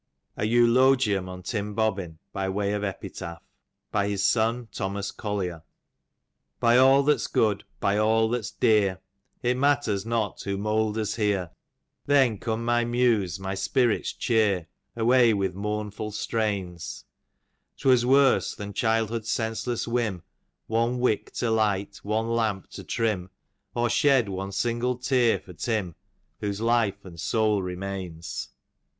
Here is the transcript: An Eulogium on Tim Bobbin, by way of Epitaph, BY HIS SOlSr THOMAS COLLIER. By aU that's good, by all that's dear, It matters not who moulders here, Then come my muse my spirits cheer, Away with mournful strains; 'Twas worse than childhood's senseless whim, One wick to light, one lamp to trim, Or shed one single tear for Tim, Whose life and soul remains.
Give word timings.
An 0.35 0.47
Eulogium 0.47 1.29
on 1.29 1.43
Tim 1.43 1.75
Bobbin, 1.75 2.17
by 2.33 2.49
way 2.49 2.73
of 2.73 2.83
Epitaph, 2.83 3.43
BY 3.91 4.07
HIS 4.07 4.23
SOlSr 4.23 4.67
THOMAS 4.71 5.11
COLLIER. 5.11 5.61
By 6.59 6.75
aU 6.79 7.03
that's 7.03 7.27
good, 7.27 7.65
by 7.79 7.97
all 7.99 8.27
that's 8.27 8.49
dear, 8.49 8.99
It 9.43 9.57
matters 9.57 10.03
not 10.03 10.41
who 10.41 10.57
moulders 10.57 11.17
here, 11.17 11.51
Then 12.07 12.39
come 12.39 12.65
my 12.65 12.83
muse 12.83 13.39
my 13.39 13.53
spirits 13.53 14.11
cheer, 14.13 14.65
Away 14.95 15.35
with 15.35 15.53
mournful 15.53 16.13
strains; 16.13 17.05
'Twas 17.77 18.03
worse 18.03 18.55
than 18.55 18.73
childhood's 18.73 19.29
senseless 19.29 19.87
whim, 19.87 20.23
One 20.65 20.97
wick 20.99 21.31
to 21.33 21.51
light, 21.51 21.97
one 22.01 22.27
lamp 22.27 22.71
to 22.71 22.83
trim, 22.83 23.29
Or 23.75 23.87
shed 23.87 24.29
one 24.29 24.51
single 24.51 24.97
tear 24.97 25.37
for 25.37 25.53
Tim, 25.53 25.93
Whose 26.39 26.59
life 26.59 27.05
and 27.05 27.19
soul 27.19 27.61
remains. 27.61 28.49